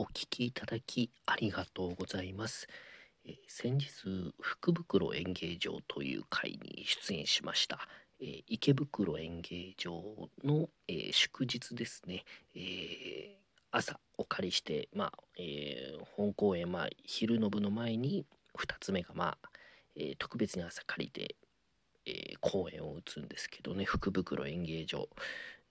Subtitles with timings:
[0.00, 2.68] お聞きいただきありがとうございます。
[3.24, 7.80] えー先日、福袋演芸場という会に出演しました。
[8.20, 9.90] えー池袋演芸場
[10.44, 12.24] の、えー祝日ですね。
[12.54, 13.40] え
[13.72, 18.24] 朝お借りして、まあ、え本公演、まあ、昼の部の前に、
[18.56, 19.48] 2つ目が、まあ、
[19.96, 21.34] え特別に朝借りて、
[22.06, 25.08] えー公演を打つんですけどね、福袋演芸場。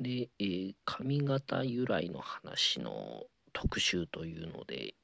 [0.00, 4.94] で、えー髪型由来の話の特集というので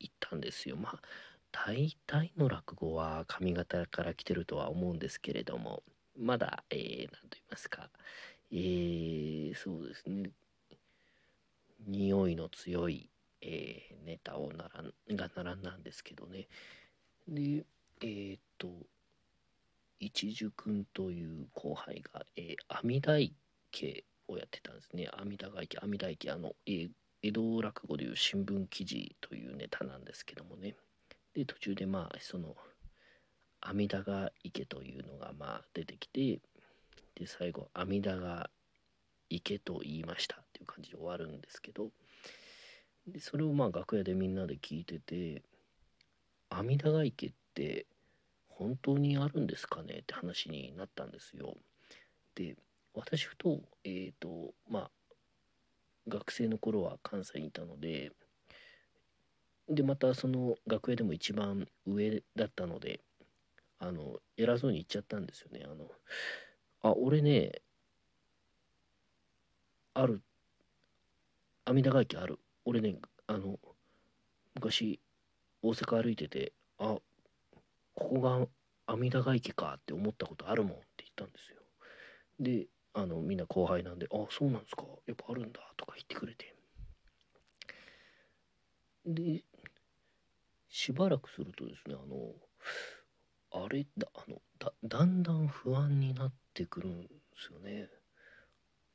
[0.00, 0.76] 行ったんですよ。
[0.76, 1.00] まあ
[1.52, 5.82] 大体の落語は髪型から来てるとは思うんですけれども
[6.16, 7.90] まだえー、なんと言いますか。
[8.50, 10.30] えー、そうですね。
[11.86, 13.08] 匂いの強い、
[13.40, 16.48] えーネタをならんが並んだんですけどね。
[17.28, 17.64] で
[18.00, 18.68] えーっと
[20.00, 23.18] 一樹くんという後輩が、えー、阿弥陀
[23.72, 25.08] 池をやってたんですね。
[25.12, 26.90] 阿弥陀池阿弥陀池あの、えー
[27.22, 30.74] 江戸落語でいう新聞記事というネタなんですけどもね
[31.34, 32.56] で途中でまあその
[33.60, 36.40] 阿弥陀が池というのがまあ出てきて
[37.16, 38.50] で最後阿弥陀が
[39.30, 41.88] 池と言いましたっていう感じで終わるんですけど
[43.06, 45.42] でそれをまあ楽屋でみんなで聞いてて
[46.50, 47.86] 阿弥陀が池って
[48.48, 51.56] 本当にあるんですかねって話になったんですよ。
[52.34, 52.56] で
[52.94, 54.90] 私ふとえっ、ー、とまあ
[56.08, 58.12] 学生の頃は関西にいたので
[59.68, 63.00] でまたその楽屋でも一番上だったので
[63.78, 65.64] あの偉そうに言っちゃったんですよね。
[65.64, 65.88] あの
[66.82, 67.52] あ俺ね
[69.94, 70.22] ある
[71.64, 72.38] 阿弥陀ヶ池ある。
[72.64, 73.58] 俺ねあの
[74.54, 75.00] 昔
[75.62, 76.96] 大阪歩いててあ
[77.94, 78.46] ここが
[78.86, 81.58] 阿弥陀ヶ池かって思ったことあるもんって言ったんですよ。
[82.40, 82.66] で
[82.98, 84.84] あのみんな後輩なんで「あそうなんですか。
[85.06, 86.54] やっぱあるんだ」とか言ってくれて。
[89.06, 89.44] で
[90.68, 97.88] しばらくするとですねあのあれだあのだだんだん不安になってくるんですよね。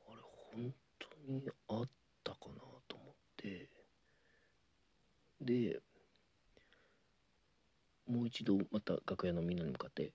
[0.08, 0.22] あれ
[0.54, 1.90] 本当にあっ
[2.24, 2.56] たかな
[2.88, 3.70] と思って。
[5.42, 5.82] で
[8.06, 10.14] もう一度また楽屋のみんなに向かって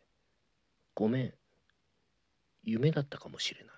[0.94, 1.34] 「ごめん。
[2.64, 3.76] 夢だったかもしれない」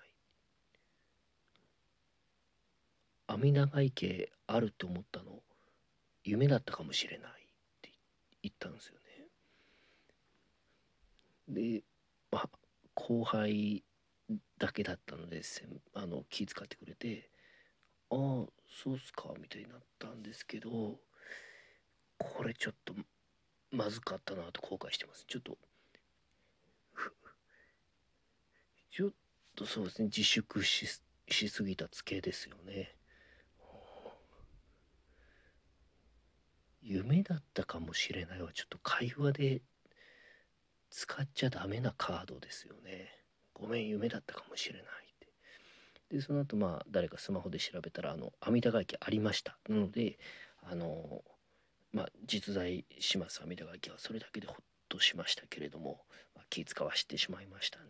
[3.31, 5.41] 阿弥陀ヶ池あるって思ったの
[6.25, 7.35] 夢だったかもしれない」っ
[7.81, 7.93] て
[8.43, 9.27] 言ったんですよね。
[11.47, 11.83] で
[12.29, 12.49] まあ
[12.93, 13.85] 後輩
[14.57, 15.41] だけだったので
[15.93, 17.29] あの気遣ってくれて
[18.11, 18.17] 「ああ
[18.69, 20.99] そうっすか」みたいになったんですけど
[22.17, 22.93] これちょっと
[23.71, 25.23] まずかったなと後悔してます。
[25.25, 25.57] ちょっと
[28.91, 29.11] ちょっ
[29.55, 30.85] とそうですね自粛し
[31.29, 32.97] しすぎたツケですよね。
[36.91, 39.61] 夢だったかもしれないはちょっと会話で
[40.89, 43.07] 使っちゃダメなカードですよね。
[43.53, 44.87] ごめん夢だったかもしれないっ
[46.09, 46.15] て。
[46.17, 49.57] でその後まあ誰かスマホで調べたらあの阿弥陀ヶ池ありました。
[49.69, 50.19] なので
[50.63, 51.23] あの
[51.93, 56.01] まあ実在します阿弥陀ヶ池はそれだけでほっとしましたけれども、
[56.35, 57.85] まあ、気使わしてしまいましたね。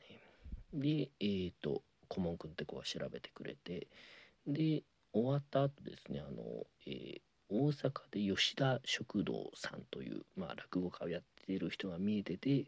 [0.75, 3.87] でえっ、と顧問くんって子が調べてくれて
[4.45, 6.43] で終わった後ですねあの、
[6.85, 12.65] えー大阪で吉田食堂さんという、まあ、落語家をやっている人が見えてて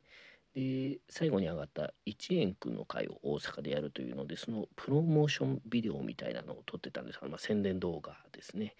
[0.56, 7.20] で最後に上がった一円くんの会を大阪でやるというのでそのプロモーションビデオみたいなのを撮ってたんです。
[7.20, 8.76] がまあ、宣伝動画ですね。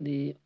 [0.00, 0.36] で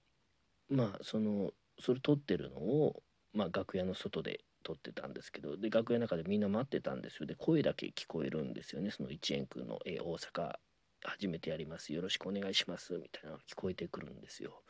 [0.68, 1.50] まあその
[1.80, 3.02] それ撮ってるのを、
[3.34, 7.26] まあ、楽屋の外で撮ってたんですけどで楽屋の中でみんな待ってたんですよ。
[7.26, 8.90] で声だけ聞こえるんですよね。
[8.90, 10.54] その一円くんの、えー大阪
[11.02, 14.62] 初めてやりますよろしくお願いしますみたいなのが聞こえてくるんですよ。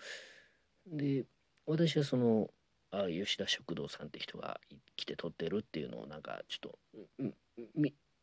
[0.87, 1.25] で
[1.67, 2.51] 私はその
[2.91, 4.61] あ吉田食堂さんって人が
[4.97, 7.33] 来て撮ってるっていうのをなんかちょっと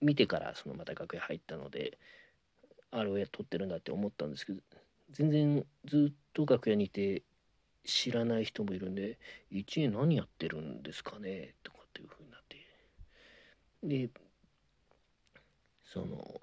[0.01, 1.97] 見てからそのまた楽屋入ったので
[2.91, 4.59] あれを撮ってるんだって思ったんですけど
[5.11, 7.23] 全然ずっと楽屋にいて
[7.85, 9.17] 知らない人もいるんで
[9.51, 12.67] 「1円何やってるんですかね?」とかっていう風になって
[13.83, 14.09] で
[15.85, 16.41] その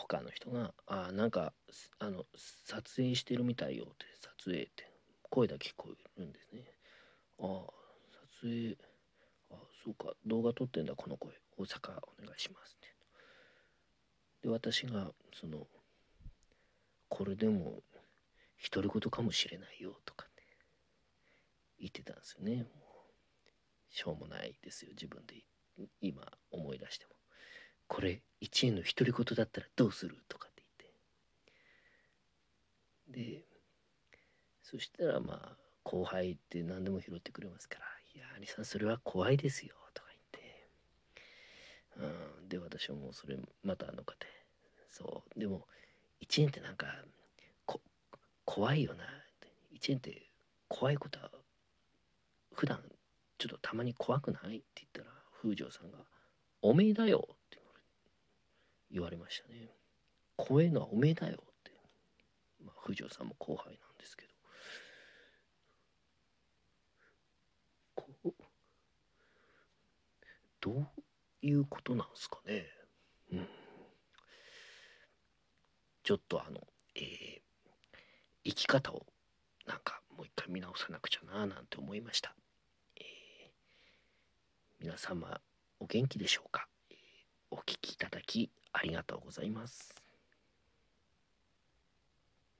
[0.00, 1.52] 他の人が「あなんか
[1.98, 2.26] あの
[2.64, 4.90] 撮影してるみたいよ」って撮影って
[5.28, 6.76] 声だけ聞こえるんですね。
[7.38, 7.72] ああ
[8.40, 8.76] 撮影
[9.50, 12.94] あそうか動画撮ってんだこの声大阪お願いしますって。
[14.42, 15.68] で私がその
[17.08, 17.82] これでも
[18.72, 20.42] 独り言かもしれないよとかって
[21.78, 22.62] 言ってたんですよね。
[22.62, 25.44] もうしょうもないですよ自分で
[26.00, 26.39] 今。
[27.90, 30.62] これ1円の独り言だったらどうするとかって
[33.12, 33.34] 言って。
[33.34, 33.44] で
[34.62, 40.68] そしたらまあ後輩って何でも拾ってくれますから「いや兄さんそれは怖いですよ」とか言って、
[42.40, 44.14] うん、で私はもうそれまたあの方
[44.88, 45.38] そう。
[45.40, 45.66] でも
[46.20, 46.86] 1円ってなんか
[47.66, 47.80] こ
[48.44, 49.04] 怖いよな
[49.72, 50.30] 1円って
[50.68, 51.32] 怖いことは
[52.54, 52.80] 普段
[53.36, 54.58] ちょっとたまに怖くない？
[54.58, 55.10] って言ったら
[55.42, 55.98] 風城さんが
[56.62, 57.36] 「おめえだよ」
[58.90, 59.70] 言われましたね
[60.36, 61.72] 怖いのはおめえだよって。
[62.64, 64.30] まあ風城さんも後輩なんですけど。
[67.94, 68.32] こう
[70.60, 70.86] どう
[71.42, 72.66] いうことなんですかね。
[73.32, 73.48] うん。
[76.02, 76.60] ちょっとあの
[76.94, 77.40] えー、
[78.44, 79.06] 生き方を
[79.66, 82.34] なんかもう一回見直さなくちゃななんて思いました。
[84.80, 85.38] 皆様
[85.78, 86.66] お元気でしょうか、
[87.50, 90.09] お聞きいただきありがとうございます。